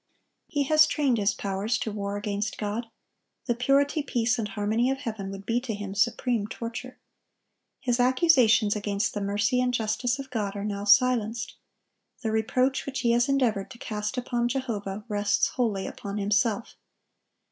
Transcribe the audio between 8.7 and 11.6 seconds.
against the mercy and justice of God are now silenced.